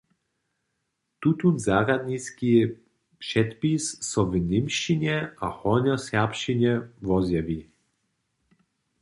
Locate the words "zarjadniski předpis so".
1.65-4.21